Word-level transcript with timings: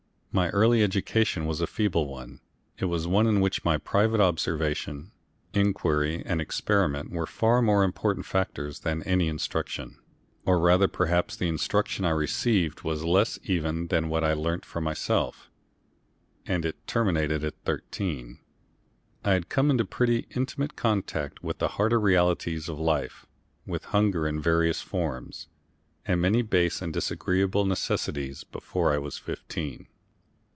My 0.33 0.47
early 0.51 0.81
education 0.81 1.45
was 1.45 1.59
a 1.59 1.67
feeble 1.67 2.07
one; 2.07 2.39
it 2.77 2.85
was 2.85 3.05
one 3.05 3.27
in 3.27 3.41
which 3.41 3.65
my 3.65 3.77
private 3.77 4.21
observation, 4.21 5.11
inquiry 5.53 6.23
and 6.25 6.39
experiment 6.39 7.11
were 7.11 7.25
far 7.25 7.61
more 7.61 7.83
important 7.83 8.25
factors 8.25 8.79
than 8.79 9.03
any 9.03 9.27
instruction, 9.27 9.99
or 10.45 10.57
rather 10.57 10.87
perhaps 10.87 11.35
the 11.35 11.49
instruction 11.49 12.05
I 12.05 12.11
received 12.11 12.83
was 12.83 13.03
less 13.03 13.39
even 13.43 13.87
than 13.87 14.07
what 14.07 14.23
I 14.23 14.31
learnt 14.31 14.63
for 14.63 14.79
myself, 14.79 15.51
and 16.45 16.63
it 16.63 16.87
terminated 16.87 17.43
at 17.43 17.61
thirteen. 17.65 18.39
I 19.25 19.33
had 19.33 19.49
come 19.49 19.69
into 19.69 19.83
pretty 19.83 20.27
intimate 20.33 20.77
contact 20.77 21.43
with 21.43 21.57
the 21.57 21.67
harder 21.75 21.99
realities 21.99 22.69
of 22.69 22.79
life, 22.79 23.25
with 23.65 23.83
hunger 23.83 24.25
in 24.25 24.41
various 24.41 24.79
forms, 24.79 25.49
and 26.05 26.21
many 26.21 26.41
base 26.41 26.81
and 26.81 26.93
disagreeable 26.93 27.65
necessities, 27.65 28.45
before 28.45 28.93
I 28.93 28.97
was 28.97 29.17
fifteen. 29.17 29.87